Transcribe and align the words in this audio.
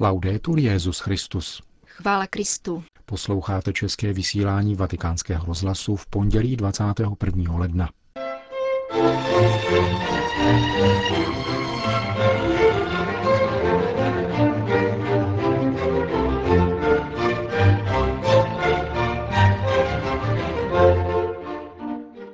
Laudetur 0.00 0.58
Jezus 0.58 1.00
Christus. 1.00 1.62
Chvála 1.86 2.26
Kristu. 2.26 2.84
Posloucháte 3.06 3.72
české 3.72 4.12
vysílání 4.12 4.74
Vatikánského 4.74 5.46
rozhlasu 5.46 5.96
v 5.96 6.06
pondělí 6.06 6.56
21. 6.56 7.56
ledna. 7.56 7.88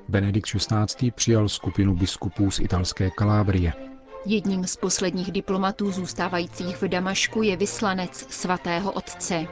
Benedikt 0.08 0.46
XVI. 0.46 1.10
přijal 1.10 1.48
skupinu 1.48 1.94
biskupů 1.94 2.50
z 2.50 2.60
italské 2.60 3.10
Kalábrie. 3.10 3.93
Jedním 4.26 4.66
z 4.66 4.76
posledních 4.76 5.32
diplomatů 5.32 5.90
zůstávajících 5.90 6.82
v 6.82 6.88
Damašku 6.88 7.42
je 7.42 7.56
vyslanec 7.56 8.26
svatého 8.30 8.92
otce. 8.92 9.46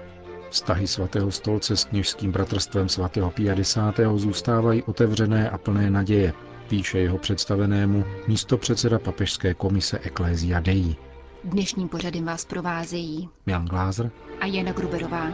Vztahy 0.51 0.87
svatého 0.87 1.31
stolce 1.31 1.77
s 1.77 1.85
kněžským 1.85 2.33
bratrstvem 2.33 2.89
svatého 2.89 3.31
Pia 3.31 3.55
X. 3.55 3.79
zůstávají 4.17 4.83
otevřené 4.83 5.51
a 5.51 5.59
plné 5.59 5.91
naděje, 5.91 6.33
píše 6.69 6.99
jeho 6.99 7.19
představenému 7.19 8.05
místo 8.29 8.59
předseda 8.59 8.99
papežské 8.99 9.55
komise 9.55 9.99
Ecclesia 10.03 10.61
Dei. 10.61 10.97
Dnešním 11.45 11.89
pořadem 11.89 12.25
vás 12.25 12.45
provázejí 12.45 13.29
Jan 13.47 13.65
Glázer 13.67 14.11
a 14.41 14.47
Jana 14.47 14.73
Gruberová. 14.73 15.29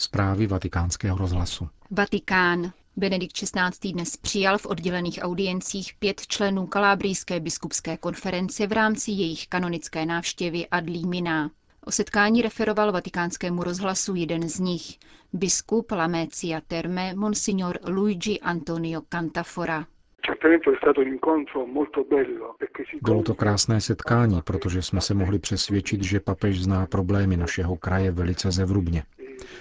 Zprávy 0.00 0.46
vatikánského 0.46 1.18
rozhlasu. 1.18 1.68
Vatikán. 1.90 2.72
Benedikt 2.96 3.32
XVI. 3.32 3.92
dnes 3.92 4.16
přijal 4.16 4.58
v 4.58 4.66
oddělených 4.66 5.18
audiencích 5.22 5.94
pět 5.98 6.20
členů 6.20 6.66
Kalábrijské 6.66 7.40
biskupské 7.40 7.96
konference 7.96 8.66
v 8.66 8.72
rámci 8.72 9.10
jejich 9.10 9.48
kanonické 9.48 10.06
návštěvy 10.06 10.66
ad 10.68 10.84
limina. 10.84 11.50
O 11.84 11.90
setkání 11.90 12.42
referoval 12.42 12.92
vatikánskému 12.92 13.62
rozhlasu 13.62 14.14
jeden 14.14 14.48
z 14.48 14.58
nich, 14.58 14.98
biskup 15.32 15.90
Lamecia 15.90 16.60
Terme, 16.68 17.14
monsignor 17.14 17.78
Luigi 17.88 18.40
Antonio 18.40 19.02
Cantafora. 19.08 19.86
Bylo 23.02 23.22
to 23.22 23.34
krásné 23.34 23.80
setkání, 23.80 24.40
protože 24.44 24.82
jsme 24.82 25.00
se 25.00 25.14
mohli 25.14 25.38
přesvědčit, 25.38 26.02
že 26.02 26.20
papež 26.20 26.62
zná 26.62 26.86
problémy 26.86 27.36
našeho 27.36 27.76
kraje 27.76 28.10
velice 28.10 28.50
zevrubně. 28.50 29.02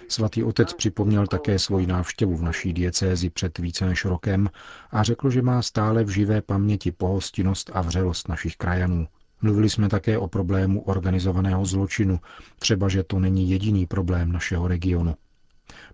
Svatý 0.08 0.44
otec 0.44 0.74
připomněl 0.74 1.28
také 1.28 1.60
svoji 1.60 1.88
návštěvu 1.88 2.38
v 2.38 2.44
naší 2.44 2.74
diecézi 2.74 3.30
před 3.30 3.58
více 3.58 3.86
než 3.86 4.06
rokem 4.06 4.50
a 4.92 5.04
řekl, 5.04 5.30
že 5.30 5.42
má 5.42 5.62
stále 5.62 6.04
v 6.04 6.10
živé 6.10 6.42
paměti 6.42 6.92
pohostinnost 6.92 7.72
a 7.74 7.82
vřelost 7.82 8.28
našich 8.28 8.56
krajanů. 8.58 9.08
Mluvili 9.42 9.70
jsme 9.70 9.90
také 9.90 10.18
o 10.18 10.28
problému 10.28 10.82
organizovaného 10.82 11.66
zločinu, 11.66 12.20
třeba 12.60 12.90
že 12.90 13.04
to 13.04 13.20
není 13.20 13.50
jediný 13.50 13.86
problém 13.86 14.32
našeho 14.32 14.68
regionu. 14.68 15.16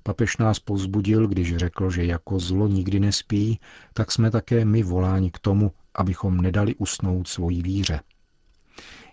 Papež 0.03 0.37
nás 0.37 0.59
povzbudil, 0.59 1.27
když 1.27 1.57
řekl, 1.57 1.89
že 1.89 2.05
jako 2.05 2.39
zlo 2.39 2.67
nikdy 2.67 2.99
nespí, 2.99 3.59
tak 3.93 4.11
jsme 4.11 4.31
také 4.31 4.65
my 4.65 4.83
voláni 4.83 5.31
k 5.31 5.39
tomu, 5.39 5.71
abychom 5.95 6.37
nedali 6.37 6.75
usnout 6.75 7.27
svoji 7.27 7.61
víře. 7.61 7.99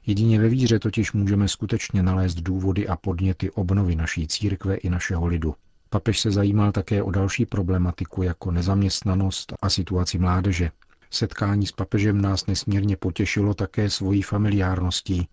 Jedině 0.07 0.41
ve 0.41 0.49
víře 0.49 0.79
totiž 0.79 1.13
můžeme 1.13 1.49
skutečně 1.49 2.03
nalézt 2.03 2.35
důvody 2.35 2.89
a 2.89 2.97
podněty 2.97 3.51
obnovy 3.51 3.97
naší 3.97 4.29
církve 4.29 4.75
i 4.75 4.91
našeho 4.91 5.27
lidu. 5.27 5.55
Papež 5.91 6.21
se 6.21 6.31
zajímal 6.31 6.73
také 6.73 7.03
o 7.03 7.11
další 7.11 7.47
problematiku 7.47 8.23
jako 8.23 8.51
nezaměstnanost 8.51 9.53
a 9.63 9.71
situaci 9.71 10.19
mládeže. 10.19 10.71
Setkání 11.11 11.67
s 11.67 11.73
papežem 11.73 12.21
nás 12.21 12.47
nesmírně 12.47 12.97
potěšilo 12.97 13.55
také 13.55 13.91
svojí 13.91 14.23
familiárností. 14.23 15.29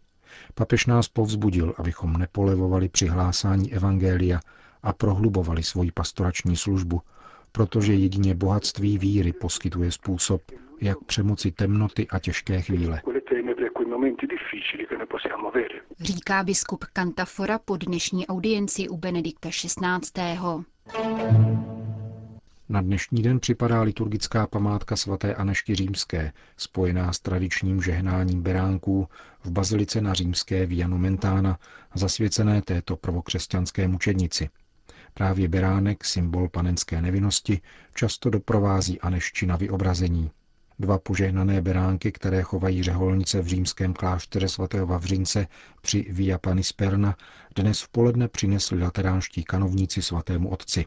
Papež 0.53 0.85
nás 0.85 1.07
povzbudil, 1.07 1.73
abychom 1.77 2.13
nepolevovali 2.13 2.89
při 2.89 3.07
hlásání 3.07 3.73
evangelia 3.73 4.39
a 4.83 4.93
prohlubovali 4.93 5.63
svoji 5.63 5.91
pastorační 5.91 6.55
službu, 6.55 7.01
protože 7.51 7.93
jedině 7.93 8.35
bohatství 8.35 8.97
víry 8.97 9.33
poskytuje 9.33 9.91
způsob, 9.91 10.41
jak 10.81 11.03
přemoci 11.03 11.51
temnoty 11.51 12.07
a 12.07 12.19
těžké 12.19 12.61
chvíle. 12.61 13.01
Říká 15.99 16.43
biskup 16.43 16.85
Cantafora 16.93 17.59
po 17.59 17.77
dnešní 17.77 18.27
audienci 18.27 18.89
u 18.89 18.97
Benedikta 18.97 19.49
XVI. 19.49 20.39
Na 22.69 22.81
dnešní 22.81 23.21
den 23.21 23.39
připadá 23.39 23.81
liturgická 23.81 24.47
památka 24.47 24.95
svaté 24.95 25.35
Anešky 25.35 25.75
Římské, 25.75 26.33
spojená 26.57 27.13
s 27.13 27.19
tradičním 27.19 27.81
žehnáním 27.81 28.41
beránků 28.41 29.07
v 29.43 29.51
bazilice 29.51 30.01
na 30.01 30.13
římské 30.13 30.65
Via 30.65 30.87
Nomentana, 30.87 31.59
zasvěcené 31.93 32.61
této 32.61 32.95
prvokřesťanské 32.95 33.87
mučednici. 33.87 34.49
Právě 35.13 35.47
beránek, 35.47 36.05
symbol 36.05 36.49
panenské 36.49 37.01
nevinnosti, 37.01 37.61
často 37.95 38.29
doprovází 38.29 38.99
Aneščina 39.01 39.55
vyobrazení. 39.55 40.31
Dva 40.79 40.99
požehnané 40.99 41.61
beránky, 41.61 42.11
které 42.11 42.41
chovají 42.41 42.83
řeholnice 42.83 43.41
v 43.41 43.47
římském 43.47 43.93
klášteře 43.93 44.47
svatého 44.49 44.87
Vavřince 44.87 45.47
při 45.81 46.05
Via 46.09 46.37
Panisperna, 46.37 47.15
dnes 47.55 47.81
v 47.81 47.89
poledne 47.89 48.27
přinesli 48.27 48.79
lateránští 48.79 49.43
kanovníci 49.43 50.01
svatému 50.01 50.49
otci. 50.49 50.85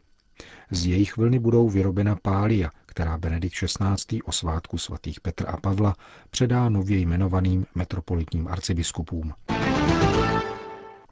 Z 0.70 0.86
jejich 0.86 1.16
vlny 1.16 1.38
budou 1.38 1.68
vyrobena 1.68 2.16
pália, 2.22 2.70
která 2.86 3.18
Benedikt 3.18 3.54
XVI. 3.54 4.22
o 4.24 4.32
svátku 4.32 4.78
svatých 4.78 5.20
Petr 5.20 5.44
a 5.48 5.56
Pavla 5.56 5.94
předá 6.30 6.68
nově 6.68 6.98
jmenovaným 6.98 7.66
metropolitním 7.74 8.48
arcibiskupům. 8.48 9.32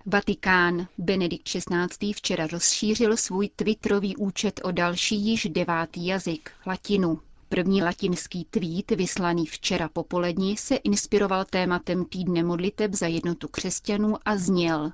Vatikán. 0.06 0.86
Benedikt 0.98 1.48
XVI. 1.48 2.12
včera 2.12 2.46
rozšířil 2.46 3.16
svůj 3.16 3.48
twitterový 3.56 4.16
účet 4.16 4.60
o 4.64 4.72
další 4.72 5.26
již 5.26 5.48
devátý 5.50 6.06
jazyk, 6.06 6.50
latinu. 6.66 7.20
První 7.52 7.82
latinský 7.82 8.44
tweet, 8.50 8.90
vyslaný 8.90 9.46
včera 9.46 9.88
popolední, 9.88 10.56
se 10.56 10.76
inspiroval 10.76 11.44
tématem 11.44 12.04
týdne 12.04 12.42
modliteb 12.42 12.94
za 12.94 13.06
jednotu 13.06 13.48
křesťanů 13.48 14.16
a 14.24 14.36
zněl 14.36 14.92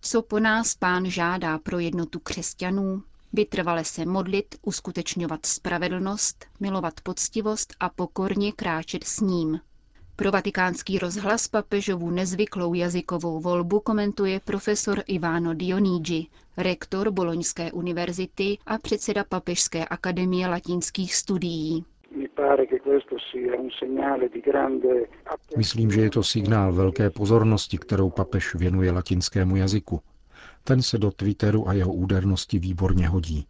Co 0.00 0.22
po 0.22 0.40
nás 0.40 0.74
pán 0.74 1.10
žádá 1.10 1.58
pro 1.58 1.78
jednotu 1.78 2.18
křesťanů? 2.18 3.02
Vytrvale 3.32 3.84
se 3.84 4.06
modlit, 4.06 4.54
uskutečňovat 4.62 5.46
spravedlnost, 5.46 6.44
milovat 6.60 7.00
poctivost 7.00 7.74
a 7.80 7.88
pokorně 7.88 8.52
kráčet 8.52 9.04
s 9.04 9.20
ním. 9.20 9.60
Pro 10.16 10.30
vatikánský 10.30 10.98
rozhlas 10.98 11.48
papežovu 11.48 12.10
nezvyklou 12.10 12.74
jazykovou 12.74 13.40
volbu 13.40 13.80
komentuje 13.80 14.40
profesor 14.40 15.02
Ivano 15.06 15.54
Dionigi, 15.54 16.26
rektor 16.56 17.10
Boloňské 17.10 17.72
univerzity 17.72 18.58
a 18.66 18.78
předseda 18.78 19.24
Papežské 19.24 19.84
akademie 19.84 20.48
latinských 20.48 21.14
studií. 21.14 21.84
Myslím, 25.56 25.90
že 25.90 26.00
je 26.00 26.10
to 26.10 26.22
signál 26.22 26.72
velké 26.72 27.10
pozornosti, 27.10 27.78
kterou 27.78 28.10
papež 28.10 28.54
věnuje 28.54 28.92
latinskému 28.92 29.56
jazyku. 29.56 30.00
Ten 30.64 30.82
se 30.82 30.98
do 30.98 31.10
Twitteru 31.10 31.68
a 31.68 31.72
jeho 31.72 31.92
údernosti 31.92 32.58
výborně 32.58 33.08
hodí. 33.08 33.46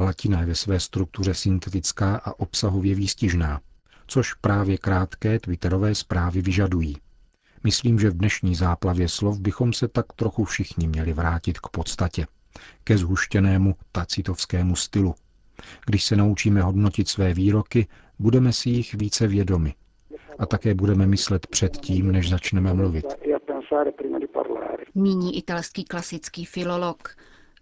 Latina 0.00 0.40
je 0.40 0.46
ve 0.46 0.54
své 0.54 0.80
struktuře 0.80 1.34
syntetická 1.34 2.16
a 2.16 2.38
obsahově 2.38 2.94
výstižná 2.94 3.60
což 4.08 4.34
právě 4.34 4.78
krátké 4.78 5.38
twitterové 5.38 5.94
zprávy 5.94 6.42
vyžadují. 6.42 6.96
Myslím, 7.64 7.98
že 7.98 8.10
v 8.10 8.16
dnešní 8.16 8.54
záplavě 8.54 9.08
slov 9.08 9.38
bychom 9.38 9.72
se 9.72 9.88
tak 9.88 10.06
trochu 10.16 10.44
všichni 10.44 10.88
měli 10.88 11.12
vrátit 11.12 11.58
k 11.58 11.68
podstatě, 11.68 12.26
ke 12.84 12.98
zhuštěnému 12.98 13.74
tacitovskému 13.92 14.76
stylu. 14.76 15.14
Když 15.86 16.04
se 16.04 16.16
naučíme 16.16 16.62
hodnotit 16.62 17.08
své 17.08 17.34
výroky, 17.34 17.86
budeme 18.18 18.52
si 18.52 18.70
jich 18.70 18.94
více 18.94 19.26
vědomi 19.26 19.74
a 20.38 20.46
také 20.46 20.74
budeme 20.74 21.06
myslet 21.06 21.46
před 21.46 21.76
tím, 21.76 22.12
než 22.12 22.30
začneme 22.30 22.74
mluvit. 22.74 23.04
Míní 24.94 25.38
italský 25.38 25.84
klasický 25.84 26.44
filolog. 26.44 27.16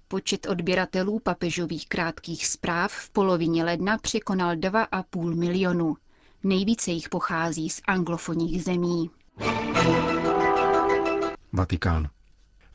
Počet 0.09 0.47
odběratelů 0.47 1.19
papežových 1.19 1.89
krátkých 1.89 2.47
zpráv 2.47 2.93
v 2.93 3.11
polovině 3.11 3.65
ledna 3.65 3.99
překonal 3.99 4.57
2,5 4.57 5.35
milionu. 5.35 5.97
Nejvíce 6.45 6.91
jich 6.91 7.09
pochází 7.09 7.71
z 7.71 7.83
anglofonních 7.87 8.65
zemí. 8.65 9.11
Vatikán. 11.53 12.09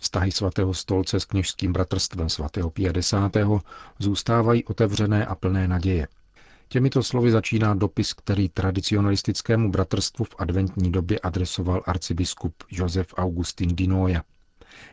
Vztahy 0.01 0.31
svatého 0.31 0.73
stolce 0.73 1.19
s 1.19 1.25
kněžským 1.25 1.73
bratrstvem 1.73 2.29
svatého 2.29 2.69
Pia 2.69 2.91
X. 2.97 3.13
zůstávají 3.99 4.65
otevřené 4.65 5.25
a 5.25 5.35
plné 5.35 5.67
naděje. 5.67 6.07
Těmito 6.67 7.03
slovy 7.03 7.31
začíná 7.31 7.73
dopis, 7.73 8.13
který 8.13 8.49
tradicionalistickému 8.49 9.71
bratrstvu 9.71 10.25
v 10.25 10.35
adventní 10.37 10.91
době 10.91 11.19
adresoval 11.19 11.83
arcibiskup 11.85 12.53
Josef 12.71 13.13
Augustin 13.17 13.75
Dinoja. 13.75 14.23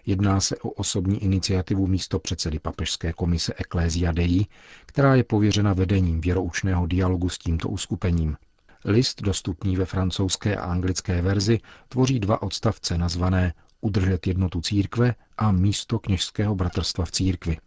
Jedná 0.07 0.41
se 0.41 0.57
o 0.57 0.69
osobní 0.69 1.25
iniciativu 1.25 1.87
místo 1.87 2.19
předsedy 2.19 2.59
papežské 2.59 3.13
komise 3.13 3.55
Ecclesia 3.59 4.13
Dei, 4.13 4.47
která 4.87 5.15
je 5.15 5.25
pověřena 5.25 5.73
vedením 5.73 6.21
věroučného 6.21 6.87
dialogu 6.87 7.29
s 7.29 7.39
tímto 7.39 7.69
uskupením. 7.69 8.37
List, 8.85 9.23
dostupný 9.23 9.77
ve 9.77 9.85
francouzské 9.85 10.57
a 10.57 10.65
anglické 10.65 11.23
verzi, 11.23 11.61
tvoří 11.89 12.21
dva 12.21 12.43
odstavce 12.43 12.99
nazvané 12.99 13.55
Udržet 13.81 14.27
jednotu 14.27 14.61
církve 14.61 15.15
a 15.39 15.53
místo 15.53 15.99
kněžského 15.99 16.55
bratrstva 16.55 17.05
v 17.05 17.11
církvi. 17.11 17.59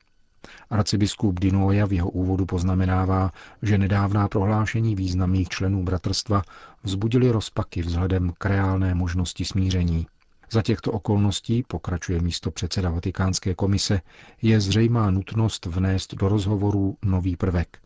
Arcibiskup 0.69 1.39
Dinoja 1.39 1.85
v 1.85 1.93
jeho 1.93 2.09
úvodu 2.09 2.45
poznamenává, 2.45 3.31
že 3.61 3.77
nedávná 3.77 4.27
prohlášení 4.27 4.95
významných 4.95 5.49
členů 5.49 5.83
bratrstva 5.83 6.41
vzbudili 6.83 7.31
rozpaky 7.31 7.81
vzhledem 7.81 8.33
k 8.37 8.45
reálné 8.45 8.95
možnosti 8.95 9.45
smíření. 9.45 10.07
Za 10.51 10.61
těchto 10.61 10.91
okolností, 10.91 11.63
pokračuje 11.63 12.21
místo 12.21 12.51
předseda 12.51 12.89
Vatikánské 12.89 13.55
komise, 13.55 14.01
je 14.41 14.61
zřejmá 14.61 15.11
nutnost 15.11 15.65
vnést 15.65 16.13
do 16.15 16.29
rozhovorů 16.29 16.97
nový 17.05 17.35
prvek. 17.35 17.79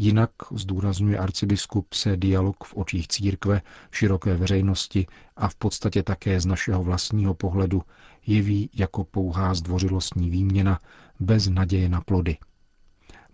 Jinak, 0.00 0.30
zdůrazňuje 0.54 1.18
arcibiskup, 1.18 1.92
se 1.92 2.16
dialog 2.16 2.64
v 2.64 2.74
očích 2.76 3.08
církve, 3.08 3.62
široké 3.90 4.36
veřejnosti 4.36 5.06
a 5.36 5.48
v 5.48 5.54
podstatě 5.54 6.02
také 6.02 6.40
z 6.40 6.46
našeho 6.46 6.84
vlastního 6.84 7.34
pohledu 7.34 7.82
jeví 8.26 8.70
jako 8.74 9.04
pouhá 9.04 9.54
zdvořilostní 9.54 10.30
výměna 10.30 10.80
bez 11.20 11.48
naděje 11.48 11.88
na 11.88 12.00
plody. 12.00 12.36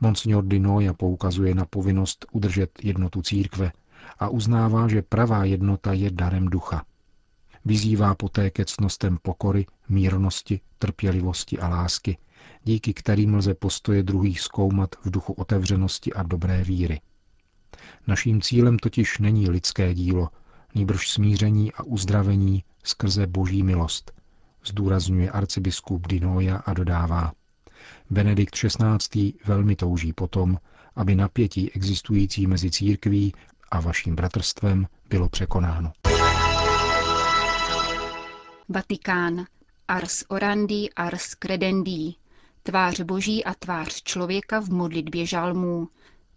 Monsignor 0.00 0.44
Dinoja 0.44 0.92
poukazuje 0.92 1.54
na 1.54 1.64
povinnost 1.64 2.26
udržet 2.32 2.70
jednotu 2.82 3.22
církve 3.22 3.72
a 4.18 4.28
uznává, 4.28 4.88
že 4.88 5.02
pravá 5.02 5.44
jednota 5.44 5.92
je 5.92 6.10
darem 6.10 6.48
ducha. 6.48 6.84
Vyzývá 7.64 8.14
poté 8.14 8.50
ke 8.50 8.64
cnostem 8.64 9.18
pokory, 9.22 9.66
mírnosti, 9.88 10.60
trpělivosti 10.78 11.58
a 11.58 11.68
lásky, 11.68 12.18
díky 12.64 12.94
kterým 12.94 13.34
lze 13.34 13.54
postoje 13.54 14.02
druhých 14.02 14.40
zkoumat 14.40 14.90
v 15.04 15.10
duchu 15.10 15.32
otevřenosti 15.32 16.12
a 16.12 16.22
dobré 16.22 16.64
víry. 16.64 17.00
Naším 18.06 18.42
cílem 18.42 18.78
totiž 18.78 19.18
není 19.18 19.50
lidské 19.50 19.94
dílo, 19.94 20.28
nýbrž 20.74 21.10
smíření 21.10 21.72
a 21.72 21.82
uzdravení 21.82 22.64
skrze 22.84 23.26
boží 23.26 23.62
milost, 23.62 24.12
zdůrazňuje 24.66 25.30
arcibiskup 25.30 26.08
Dinoja 26.08 26.56
a 26.56 26.72
dodává. 26.72 27.32
Benedikt 28.10 28.54
XVI. 28.54 29.32
velmi 29.44 29.76
touží 29.76 30.12
potom, 30.12 30.58
aby 30.96 31.14
napětí 31.14 31.72
existující 31.72 32.46
mezi 32.46 32.70
církví 32.70 33.34
a 33.70 33.80
vaším 33.80 34.16
bratrstvem 34.16 34.86
bylo 35.10 35.28
překonáno. 35.28 35.92
Vatikán. 38.68 39.44
Ars 39.88 40.24
orandi, 40.28 40.88
ars 40.96 41.34
credendi. 41.34 42.14
Tvář 42.66 43.00
boží 43.00 43.44
a 43.44 43.54
tvář 43.54 44.02
člověka 44.02 44.60
v 44.60 44.68
modlitbě 44.68 45.26
žalmů. 45.26 45.88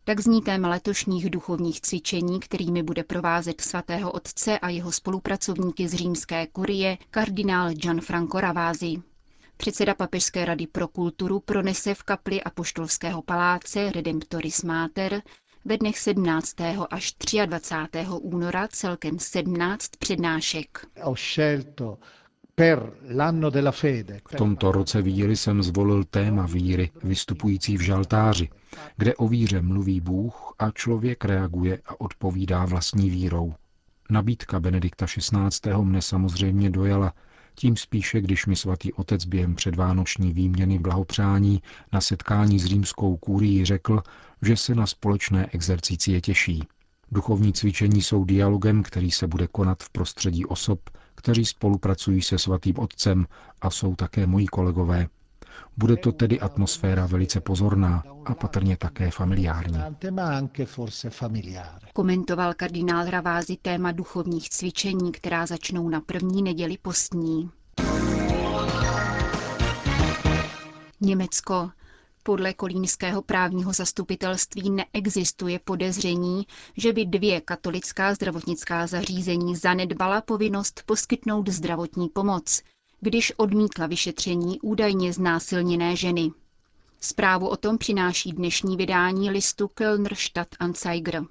Tak 0.04 0.20
zní 0.20 0.42
téma 0.42 0.70
letošních 0.70 1.30
duchovních 1.30 1.82
cvičení, 1.82 2.40
kterými 2.40 2.84
bude 2.84 3.04
provázet 3.04 3.62
svatého 3.62 4.12
otce 4.12 4.60
a 4.60 4.70
jeho 4.70 4.92
spolupracovníky 4.92 5.88
z 5.88 5.94
římské 5.94 6.48
kurie 6.48 6.98
kardinál 7.12 7.74
Gianfranco 7.74 8.40
Ravázi. 8.42 8.96
Předseda 9.58 9.94
Papežské 9.96 10.46
rady 10.46 10.68
pro 10.68 10.88
kulturu 10.88 11.40
pronese 11.40 11.94
v 11.94 12.04
kapli 12.04 12.44
Apoštolského 12.44 13.22
paláce 13.22 13.92
Redemptoris 13.92 14.64
Mater 14.64 15.22
ve 15.66 15.78
dnech 15.78 16.00
17. 16.00 16.56
až 16.90 17.14
23. 17.46 18.06
února 18.22 18.68
celkem 18.68 19.20
17 19.20 19.88
přednášek. 20.00 20.86
V 24.30 24.36
tomto 24.38 24.72
roce 24.72 25.02
víry 25.02 25.36
jsem 25.36 25.64
zvolil 25.64 26.04
téma 26.04 26.46
víry, 26.46 26.92
vystupující 27.04 27.78
v 27.78 27.82
žaltáři, 27.82 28.50
kde 28.98 29.16
o 29.16 29.28
víře 29.28 29.62
mluví 29.62 30.02
Bůh 30.02 30.54
a 30.60 30.72
člověk 30.72 31.26
reaguje 31.26 31.82
a 31.86 32.02
odpovídá 32.02 32.66
vlastní 32.66 33.10
vírou. 33.10 33.54
Nabídka 34.10 34.60
Benedikta 34.60 35.06
XVI. 35.06 35.74
mne 35.82 36.02
samozřejmě 36.02 36.70
dojala, 36.70 37.14
tím 37.56 37.76
spíše, 37.76 38.22
když 38.22 38.46
mi 38.46 38.56
svatý 38.56 38.94
otec 38.94 39.26
během 39.26 39.56
předvánoční 39.56 40.34
výměny 40.34 40.80
blahopřání 40.80 41.62
na 41.94 42.02
setkání 42.02 42.60
s 42.60 42.66
římskou 42.66 43.18
kůrií 43.18 43.66
řekl, 43.66 44.02
že 44.42 44.58
se 44.58 44.76
na 44.76 44.88
společné 44.88 45.50
exercicie 45.52 46.22
těší. 46.22 46.64
Duchovní 47.12 47.54
cvičení 47.54 48.02
jsou 48.02 48.26
dialogem, 48.26 48.84
který 48.84 49.12
se 49.12 49.28
bude 49.28 49.48
konat 49.48 49.84
v 49.84 49.90
prostředí 49.90 50.46
osob, 50.46 50.80
kteří 51.18 51.46
spolupracují 51.46 52.22
se 52.22 52.38
svatým 52.40 52.80
otcem 52.80 53.26
a 53.62 53.70
jsou 53.70 53.96
také 53.96 54.28
moji 54.28 54.48
kolegové. 54.48 55.08
Bude 55.78 55.98
to 55.98 56.12
tedy 56.12 56.40
atmosféra 56.40 57.06
velice 57.06 57.42
pozorná 57.42 58.04
a 58.26 58.36
patrně 58.36 58.78
také 58.78 59.12
familiární. 59.12 59.78
Komentoval 61.94 62.54
kardinál 62.54 63.10
Ravázi 63.10 63.58
téma 63.62 63.92
duchovních 63.92 64.50
cvičení, 64.50 65.12
která 65.12 65.46
začnou 65.46 65.90
na 65.90 66.02
první 66.02 66.42
neděli 66.44 66.78
postní. 66.78 67.50
Německo. 71.02 71.70
Podle 72.28 72.54
kolínského 72.54 73.22
právního 73.22 73.74
zastupitelství 73.74 74.70
neexistuje 74.70 75.60
podezření, 75.60 76.48
že 76.78 76.94
by 76.94 77.06
dvě 77.06 77.42
katolická 77.42 78.14
zdravotnická 78.14 78.88
zařízení 78.88 79.56
zanedbala 79.56 80.22
povinnost 80.22 80.84
poskytnout 80.86 81.50
zdravotní 81.50 82.10
pomoc, 82.10 82.62
když 83.02 83.34
odmítla 83.38 83.88
vyšetření 83.88 84.60
údajně 84.62 85.14
znásilněné 85.14 85.96
ženy. 85.96 86.32
Zprávu 87.00 87.48
o 87.48 87.58
tom 87.58 87.78
přináší 87.78 88.32
dnešní 88.32 88.78
vydání 88.78 89.30
listu 89.32 89.68
Kölner 89.68 90.16
Anzeiger. 90.60 91.24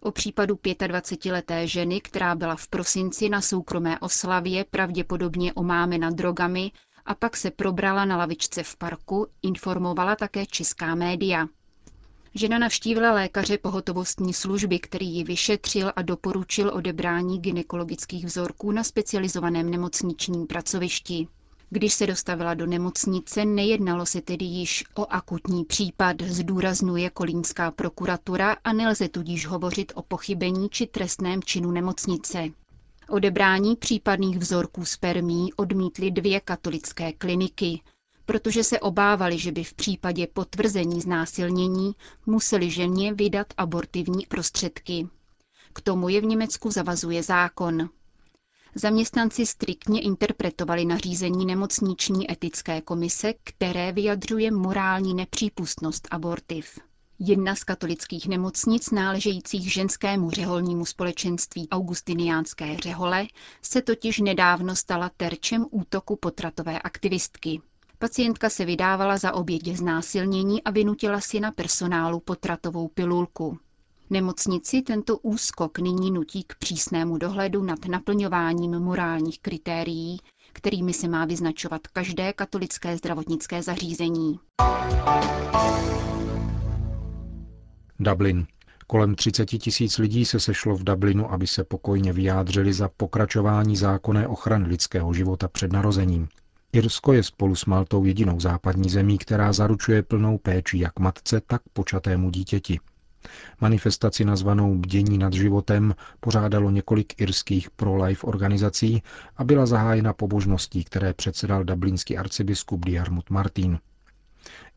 O 0.00 0.10
případu 0.10 0.54
25-leté 0.54 1.66
ženy, 1.66 2.00
která 2.00 2.34
byla 2.34 2.56
v 2.56 2.68
prosinci 2.68 3.28
na 3.28 3.40
soukromé 3.40 3.98
oslavě 3.98 4.64
pravděpodobně 4.64 5.52
omámena 5.52 6.10
drogami 6.10 6.72
a 7.06 7.14
pak 7.14 7.36
se 7.36 7.50
probrala 7.50 8.04
na 8.04 8.16
lavičce 8.16 8.62
v 8.62 8.76
parku, 8.76 9.26
informovala 9.42 10.16
také 10.16 10.46
česká 10.46 10.94
média. 10.94 11.46
Žena 12.34 12.58
navštívila 12.58 13.12
lékaře 13.12 13.58
pohotovostní 13.58 14.34
služby, 14.34 14.78
který 14.78 15.06
ji 15.14 15.24
vyšetřil 15.24 15.92
a 15.96 16.02
doporučil 16.02 16.70
odebrání 16.74 17.38
gynekologických 17.40 18.24
vzorků 18.24 18.72
na 18.72 18.84
specializovaném 18.84 19.70
nemocničním 19.70 20.46
pracovišti. 20.46 21.28
Když 21.70 21.94
se 21.94 22.06
dostavila 22.06 22.54
do 22.54 22.66
nemocnice, 22.66 23.44
nejednalo 23.44 24.06
se 24.06 24.20
tedy 24.20 24.44
již 24.44 24.84
o 24.94 25.06
akutní 25.10 25.64
případ, 25.64 26.22
zdůraznuje 26.22 27.10
kolínská 27.10 27.70
prokuratura 27.70 28.56
a 28.64 28.72
nelze 28.72 29.08
tudíž 29.08 29.46
hovořit 29.46 29.92
o 29.94 30.02
pochybení 30.02 30.68
či 30.70 30.86
trestném 30.86 31.42
činu 31.42 31.70
nemocnice. 31.70 32.44
Odebrání 33.08 33.76
případných 33.76 34.38
vzorků 34.38 34.84
spermí 34.84 35.52
odmítly 35.52 36.10
dvě 36.10 36.40
katolické 36.40 37.12
kliniky, 37.12 37.80
protože 38.26 38.64
se 38.64 38.80
obávali, 38.80 39.38
že 39.38 39.52
by 39.52 39.64
v 39.64 39.74
případě 39.74 40.26
potvrzení 40.26 41.00
znásilnění 41.00 41.92
museli 42.26 42.70
ženě 42.70 43.14
vydat 43.14 43.46
abortivní 43.56 44.26
prostředky. 44.26 45.08
K 45.72 45.80
tomu 45.80 46.08
je 46.08 46.20
v 46.20 46.24
Německu 46.24 46.70
zavazuje 46.70 47.22
zákon. 47.22 47.88
Zaměstnanci 48.74 49.46
striktně 49.46 50.00
interpretovali 50.00 50.84
nařízení 50.84 51.46
nemocniční 51.46 52.30
etické 52.32 52.80
komise, 52.80 53.34
které 53.44 53.92
vyjadřuje 53.92 54.50
morální 54.50 55.14
nepřípustnost 55.14 56.08
abortiv. 56.10 56.78
Jedna 57.18 57.54
z 57.54 57.64
katolických 57.64 58.28
nemocnic 58.28 58.90
náležejících 58.90 59.72
ženskému 59.72 60.30
řeholnímu 60.30 60.84
společenství 60.84 61.68
Augustiniánské 61.68 62.76
řehole 62.76 63.26
se 63.62 63.82
totiž 63.82 64.18
nedávno 64.18 64.76
stala 64.76 65.10
terčem 65.16 65.66
útoku 65.70 66.16
potratové 66.16 66.78
aktivistky. 66.78 67.60
Pacientka 67.98 68.50
se 68.50 68.64
vydávala 68.64 69.18
za 69.18 69.34
obětě 69.34 69.76
znásilnění 69.76 70.62
a 70.62 70.70
vynutila 70.70 71.20
si 71.20 71.40
na 71.40 71.52
personálu 71.52 72.20
potratovou 72.20 72.88
pilulku. 72.88 73.58
Nemocnici 74.10 74.82
tento 74.82 75.18
úskok 75.18 75.78
nyní 75.78 76.10
nutí 76.10 76.44
k 76.44 76.54
přísnému 76.58 77.18
dohledu 77.18 77.62
nad 77.62 77.84
naplňováním 77.88 78.78
morálních 78.78 79.40
kritérií, 79.40 80.20
kterými 80.52 80.92
se 80.92 81.08
má 81.08 81.24
vyznačovat 81.24 81.86
každé 81.86 82.32
katolické 82.32 82.96
zdravotnické 82.96 83.62
zařízení. 83.62 84.38
Dublin. 88.00 88.46
Kolem 88.86 89.14
30 89.14 89.46
tisíc 89.46 89.98
lidí 89.98 90.24
se 90.24 90.40
sešlo 90.40 90.76
v 90.76 90.84
Dublinu, 90.84 91.32
aby 91.32 91.46
se 91.46 91.64
pokojně 91.64 92.12
vyjádřili 92.12 92.72
za 92.72 92.88
pokračování 92.96 93.76
zákonné 93.76 94.26
ochrany 94.28 94.68
lidského 94.68 95.14
života 95.14 95.48
před 95.48 95.72
narozením. 95.72 96.28
Irsko 96.72 97.12
je 97.12 97.22
spolu 97.22 97.54
s 97.54 97.66
Maltou 97.66 98.04
jedinou 98.04 98.40
západní 98.40 98.90
zemí, 98.90 99.18
která 99.18 99.52
zaručuje 99.52 100.02
plnou 100.02 100.38
péči 100.38 100.78
jak 100.78 100.98
matce, 100.98 101.40
tak 101.46 101.62
počatému 101.72 102.30
dítěti. 102.30 102.80
Manifestaci 103.60 104.24
nazvanou 104.24 104.74
Bdění 104.74 105.18
nad 105.18 105.32
životem 105.32 105.94
pořádalo 106.20 106.70
několik 106.70 107.20
irských 107.20 107.70
pro-life 107.70 108.26
organizací 108.26 109.02
a 109.36 109.44
byla 109.44 109.66
zahájena 109.66 110.12
pobožností, 110.12 110.84
které 110.84 111.14
předsedal 111.14 111.64
dublinský 111.64 112.18
arcibiskup 112.18 112.84
Diarmut 112.84 113.30
Martin. 113.30 113.78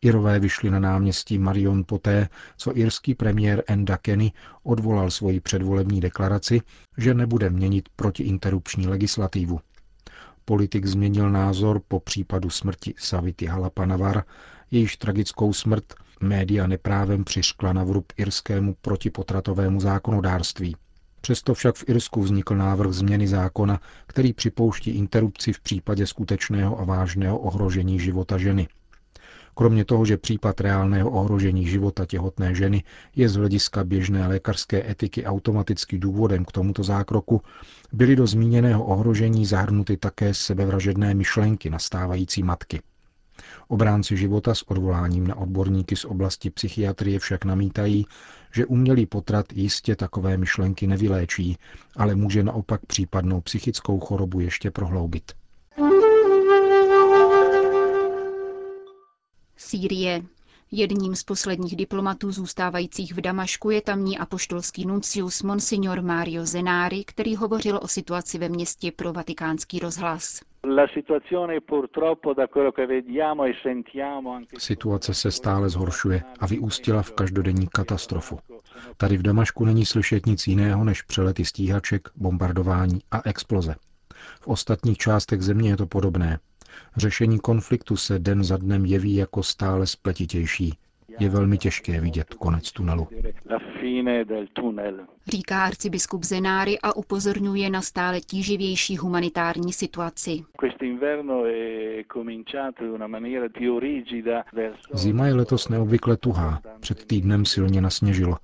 Irové 0.02 0.40
vyšli 0.40 0.70
na 0.70 0.80
náměstí 0.80 1.38
Marion 1.40 1.84
poté, 1.88 2.30
co 2.58 2.78
irský 2.78 3.16
premiér 3.16 3.64
Enda 3.68 3.98
Kenny 3.98 4.32
odvolal 4.64 5.12
svoji 5.12 5.40
předvolební 5.40 6.02
deklaraci, 6.02 6.62
že 6.98 7.14
nebude 7.14 7.50
měnit 7.50 7.90
protiinterrupční 7.96 8.88
legislativu. 8.88 9.60
Politik 10.46 10.86
změnil 10.86 11.30
názor 11.30 11.82
po 11.88 12.00
případu 12.00 12.50
smrti 12.50 12.94
Savity 12.98 13.46
Halapanavar, 13.46 14.24
jejíž 14.72 14.98
tragickou 14.98 15.54
smrt 15.54 15.94
média 16.22 16.68
neprávem 16.68 17.24
přiškla 17.24 17.74
na 17.74 17.84
vrub 17.84 18.14
irskému 18.18 18.76
protipotratovému 18.82 19.80
zákonodárství. 19.80 20.76
Přesto 21.22 21.54
však 21.54 21.76
v 21.76 21.90
Irsku 21.90 22.22
vznikl 22.22 22.56
návrh 22.56 22.92
změny 22.94 23.28
zákona, 23.28 23.80
který 24.08 24.34
připouští 24.34 24.92
interrupci 24.92 25.54
v 25.54 25.60
případě 25.60 26.08
skutečného 26.08 26.80
a 26.80 26.84
vážného 26.84 27.40
ohrožení 27.40 28.00
života 28.00 28.38
ženy. 28.38 28.68
Kromě 29.60 29.86
toho, 29.86 30.06
že 30.06 30.18
případ 30.18 30.62
reálného 30.62 31.12
ohrožení 31.12 31.68
života 31.68 32.06
těhotné 32.06 32.56
ženy 32.56 32.84
je 33.16 33.30
z 33.30 33.36
hlediska 33.36 33.84
běžné 33.84 34.28
lékařské 34.28 34.92
etiky 34.92 35.26
automaticky 35.26 35.98
důvodem 35.98 36.46
k 36.46 36.52
tomuto 36.52 36.84
zákroku, 36.84 37.42
byly 37.94 38.16
do 38.16 38.28
zmíněného 38.28 38.86
ohrožení 38.86 39.46
zahrnuty 39.46 39.98
také 39.98 40.34
sebevražedné 40.34 41.14
myšlenky 41.14 41.70
nastávající 41.70 42.44
matky. 42.44 42.82
Obránci 43.68 44.18
života 44.18 44.56
s 44.56 44.70
odvoláním 44.70 45.28
na 45.28 45.36
odborníky 45.36 45.96
z 45.96 46.06
oblasti 46.06 46.50
psychiatrie 46.50 47.20
však 47.20 47.46
namítají, 47.46 48.06
že 48.54 48.66
umělý 48.66 49.06
potrat 49.06 49.46
jistě 49.54 49.96
takové 49.96 50.38
myšlenky 50.38 50.88
nevyléčí, 50.88 51.58
ale 51.96 52.16
může 52.16 52.44
naopak 52.44 52.86
případnou 52.86 53.42
psychickou 53.42 54.00
chorobu 54.00 54.40
ještě 54.40 54.72
prohloubit. 54.72 55.39
Sýrie. 59.62 60.22
Jedním 60.72 61.16
z 61.16 61.24
posledních 61.24 61.76
diplomatů 61.76 62.32
zůstávajících 62.32 63.14
v 63.14 63.22
Damašku 63.22 63.70
je 63.70 63.82
tamní 63.82 64.18
apoštolský 64.18 64.86
nuncius 64.86 65.44
Monsignor 65.44 66.02
Mario 66.02 66.46
Zenari, 66.46 67.04
který 67.04 67.36
hovořil 67.36 67.80
o 67.82 67.88
situaci 67.88 68.38
ve 68.38 68.50
městě 68.50 68.92
pro 68.92 69.14
vatikánský 69.14 69.80
rozhlas. 69.80 70.42
Situace 74.58 75.14
se 75.14 75.32
stále 75.32 75.70
zhoršuje 75.70 76.24
a 76.40 76.46
vyústila 76.48 77.02
v 77.02 77.12
každodenní 77.12 77.68
katastrofu. 77.68 78.40
Tady 78.98 79.18
v 79.18 79.22
Damašku 79.22 79.66
není 79.66 79.86
slyšet 79.86 80.26
nic 80.26 80.48
jiného 80.48 80.84
než 80.84 81.02
přelety 81.02 81.46
stíhaček, 81.46 82.10
bombardování 82.16 83.00
a 83.12 83.30
exploze. 83.30 83.76
V 84.42 84.48
ostatních 84.48 84.98
částech 84.98 85.42
země 85.42 85.70
je 85.70 85.78
to 85.78 85.86
podobné. 85.86 86.40
Řešení 86.98 87.40
konfliktu 87.40 87.96
se 87.98 88.20
den 88.20 88.44
za 88.44 88.58
dnem 88.58 88.86
jeví 88.86 89.16
jako 89.16 89.44
stále 89.44 89.88
spletitější. 89.88 90.78
Je 91.20 91.30
velmi 91.30 91.58
těžké 91.58 92.02
vidět 92.02 92.34
konec 92.34 92.72
tunelu. 92.72 93.08
Říká 95.28 95.64
arcibiskup 95.64 96.24
Zenáry 96.24 96.80
a 96.80 96.96
upozorňuje 96.96 97.70
na 97.70 97.82
stále 97.82 98.22
tíživější 98.22 98.98
humanitární 98.98 99.74
situaci. 99.74 100.44
Zima 104.94 105.28
je 105.28 105.34
letos 105.34 105.70
neobvykle 105.70 106.18
tuhá. 106.18 106.62
Před 106.80 107.06
týdnem 107.06 107.46
silně 107.46 107.82
nasněžilo. 107.82 108.38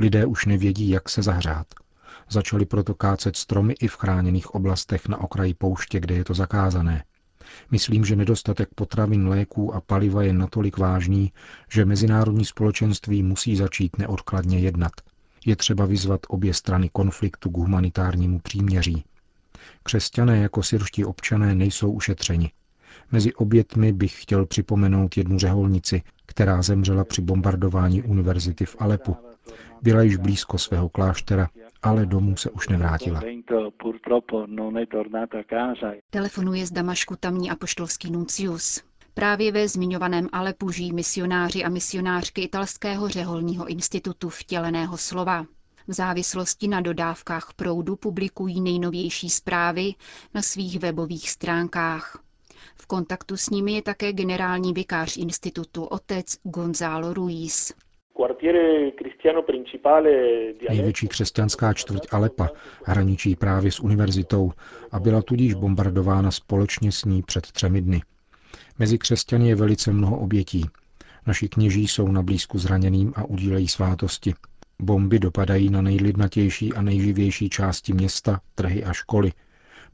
Lidé 0.00 0.26
už 0.26 0.46
nevědí, 0.46 0.90
jak 0.90 1.08
se 1.08 1.22
zahřát. 1.22 1.66
Začali 2.30 2.66
proto 2.66 2.94
kácet 2.94 3.36
stromy 3.36 3.74
i 3.80 3.88
v 3.88 3.96
chráněných 3.96 4.54
oblastech 4.54 5.08
na 5.08 5.20
okraji 5.20 5.54
pouště, 5.54 6.00
kde 6.00 6.14
je 6.14 6.24
to 6.24 6.34
zakázané. 6.34 7.04
Myslím, 7.70 8.04
že 8.04 8.16
nedostatek 8.16 8.68
potravin, 8.74 9.28
léků 9.28 9.74
a 9.74 9.80
paliva 9.80 10.22
je 10.22 10.32
natolik 10.32 10.78
vážný, 10.78 11.32
že 11.70 11.84
mezinárodní 11.84 12.44
společenství 12.44 13.22
musí 13.22 13.56
začít 13.56 13.98
neodkladně 13.98 14.58
jednat. 14.58 14.92
Je 15.46 15.56
třeba 15.56 15.86
vyzvat 15.86 16.20
obě 16.28 16.54
strany 16.54 16.90
konfliktu 16.92 17.50
k 17.50 17.56
humanitárnímu 17.56 18.38
příměří. 18.38 19.04
Křesťané 19.82 20.38
jako 20.38 20.62
syrští 20.62 21.04
občané 21.04 21.54
nejsou 21.54 21.92
ušetřeni. 21.92 22.52
Mezi 23.12 23.34
obětmi 23.34 23.92
bych 23.92 24.22
chtěl 24.22 24.46
připomenout 24.46 25.16
jednu 25.16 25.38
řeholnici, 25.38 26.02
která 26.26 26.62
zemřela 26.62 27.04
při 27.04 27.22
bombardování 27.22 28.02
univerzity 28.02 28.64
v 28.64 28.76
Alepu. 28.78 29.16
Byla 29.82 30.02
již 30.02 30.16
blízko 30.16 30.58
svého 30.58 30.88
kláštera 30.88 31.48
ale 31.82 32.06
domů 32.06 32.36
se 32.36 32.50
už 32.50 32.68
nevrátila. 32.68 33.20
Telefonuje 36.10 36.66
z 36.66 36.70
Damašku 36.70 37.16
tamní 37.16 37.50
apoštolský 37.50 38.10
nuncius. 38.10 38.82
Právě 39.14 39.52
ve 39.52 39.68
zmiňovaném 39.68 40.28
Alepu 40.32 40.70
žijí 40.70 40.92
misionáři 40.92 41.64
a 41.64 41.68
misionářky 41.68 42.42
italského 42.42 43.08
řeholního 43.08 43.66
institutu 43.66 44.28
vtěleného 44.28 44.98
slova. 44.98 45.46
V 45.88 45.92
závislosti 45.92 46.68
na 46.68 46.80
dodávkách 46.80 47.52
proudu 47.56 47.96
publikují 47.96 48.60
nejnovější 48.60 49.30
zprávy 49.30 49.94
na 50.34 50.42
svých 50.42 50.78
webových 50.78 51.30
stránkách. 51.30 52.22
V 52.74 52.86
kontaktu 52.86 53.36
s 53.36 53.50
nimi 53.50 53.72
je 53.72 53.82
také 53.82 54.12
generální 54.12 54.72
vikář 54.72 55.16
institutu 55.16 55.84
otec 55.84 56.36
Gonzalo 56.42 57.14
Ruiz. 57.14 57.72
Největší 60.68 61.08
křesťanská 61.08 61.72
čtvrť 61.72 62.02
Alepa 62.10 62.48
hraničí 62.84 63.36
právě 63.36 63.72
s 63.72 63.80
univerzitou 63.80 64.52
a 64.92 65.00
byla 65.00 65.22
tudíž 65.22 65.54
bombardována 65.54 66.30
společně 66.30 66.92
s 66.92 67.04
ní 67.04 67.22
před 67.22 67.52
třemi 67.52 67.80
dny. 67.80 68.02
Mezi 68.78 68.98
křesťany 68.98 69.48
je 69.48 69.54
velice 69.54 69.92
mnoho 69.92 70.18
obětí. 70.18 70.64
Naši 71.26 71.48
kněží 71.48 71.88
jsou 71.88 72.08
na 72.08 72.22
blízku 72.22 72.58
zraněným 72.58 73.12
a 73.16 73.24
udílejí 73.24 73.68
svátosti. 73.68 74.34
Bomby 74.80 75.18
dopadají 75.18 75.70
na 75.70 75.82
nejlidnatější 75.82 76.72
a 76.72 76.82
nejživější 76.82 77.48
části 77.48 77.92
města, 77.92 78.40
trhy 78.54 78.84
a 78.84 78.92
školy, 78.92 79.32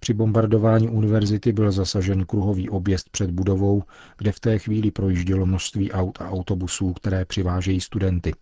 při 0.00 0.14
bombardování 0.14 0.88
univerzity 0.88 1.52
byl 1.52 1.72
zasažen 1.72 2.24
kruhový 2.24 2.70
objezd 2.70 3.10
před 3.10 3.30
budovou, 3.30 3.82
kde 4.18 4.32
v 4.32 4.40
té 4.40 4.58
chvíli 4.58 4.90
projíždělo 4.90 5.46
množství 5.46 5.92
aut 5.92 6.20
a 6.20 6.30
autobusů, 6.30 6.92
které 6.92 7.24
přivážejí 7.24 7.80
studenty. 7.80 8.32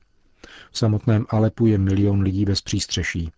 V 0.71 0.79
samotném 0.79 1.27
Alepu 1.29 1.67
je 1.67 1.79
milion 1.79 2.21
lidí 2.21 2.45
bez 2.45 2.63
přístřeší. 2.63 3.31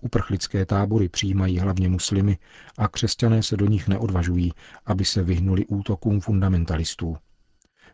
Uprchlické 0.00 0.66
tábory 0.66 1.08
přijímají 1.08 1.58
hlavně 1.58 1.88
muslimy 1.88 2.38
a 2.78 2.88
křesťané 2.88 3.42
se 3.42 3.56
do 3.56 3.66
nich 3.66 3.88
neodvažují, 3.88 4.52
aby 4.86 5.04
se 5.04 5.22
vyhnuli 5.22 5.66
útokům 5.66 6.20
fundamentalistů. 6.20 7.16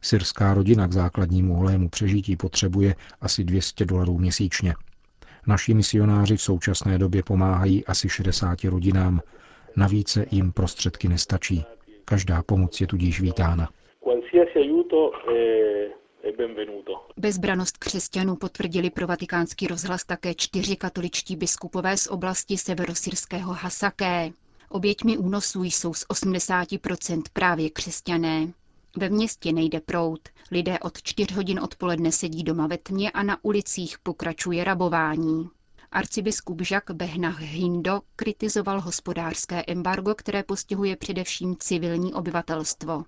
Syrská 0.00 0.54
rodina 0.54 0.87
k 0.87 0.92
základnímu 0.92 1.54
holému 1.54 1.88
přežití 1.88 2.37
potřebuje 2.37 2.94
asi 3.20 3.44
200 3.44 3.85
dolarů 3.85 4.18
měsíčně. 4.18 4.75
Naši 5.47 5.75
misionáři 5.75 6.37
v 6.37 6.42
současné 6.42 6.99
době 6.99 7.23
pomáhají 7.23 7.87
asi 7.87 8.08
60 8.08 8.64
rodinám, 8.64 9.20
Navíc 9.77 10.19
jim 10.31 10.53
prostředky 10.53 11.09
nestačí. 11.09 11.65
Každá 12.05 12.43
pomoc 12.43 12.81
je 12.81 12.87
tudíž 12.87 13.21
vítána. 13.21 13.69
Bezbranost 17.17 17.79
křesťanů 17.79 18.37
potvrdili 18.37 18.91
pro 18.91 19.07
vatikánský 19.07 19.67
rozhlas 19.67 20.05
také 20.05 20.35
čtyři 20.35 20.77
katoličtí 20.77 21.37
biskupové 21.37 21.97
z 21.97 22.07
oblasti 22.07 22.59
severosyrského 22.59 23.53
Hasaké. 23.53 24.31
Oběťmi 24.69 25.19
únosů 25.19 25.65
jsou 25.65 25.95
z 25.95 26.07
80% 26.07 27.23
právě 27.33 27.71
křesťané. 27.71 28.53
Ve 28.97 29.09
městě 29.09 29.53
nejde 29.53 29.81
prout. 29.81 30.21
Lidé 30.51 30.79
od 30.79 31.03
čtyř 31.03 31.33
hodin 31.33 31.61
odpoledne 31.61 32.13
sedí 32.13 32.45
doma 32.45 32.67
ve 32.67 32.79
tmě 32.79 33.11
a 33.11 33.23
na 33.23 33.39
ulicích 33.43 33.99
pokračuje 33.99 34.65
rabování. 34.65 35.51
Arcibiskup 35.92 36.61
Jacques 36.71 36.97
Behnach 36.97 37.40
Hindo 37.40 38.00
kritizoval 38.16 38.80
hospodářské 38.80 39.64
embargo, 39.66 40.14
které 40.14 40.42
postihuje 40.42 40.97
především 40.97 41.57
civilní 41.59 42.14
obyvatelstvo. 42.14 43.02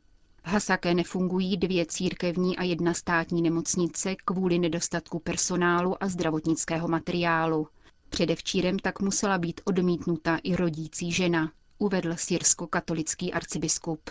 V 0.45 0.47
Hasake 0.49 0.95
nefungují 0.95 1.57
dvě 1.57 1.87
církevní 1.87 2.57
a 2.59 2.63
jedna 2.63 2.95
státní 2.95 3.43
nemocnice 3.43 4.15
kvůli 4.25 4.59
nedostatku 4.59 5.19
personálu 5.19 6.03
a 6.03 6.09
zdravotnického 6.09 6.89
materiálu. 6.89 7.69
Předevčírem 8.09 8.79
tak 8.79 9.01
musela 9.01 9.39
být 9.39 9.61
odmítnuta 9.65 10.39
i 10.43 10.57
rodící 10.57 11.13
žena, 11.13 11.53
uvedl 11.79 12.17
syrsko-katolický 12.17 13.33
arcibiskup. 13.33 14.11